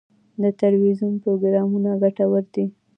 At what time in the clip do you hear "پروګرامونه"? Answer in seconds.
1.23-1.89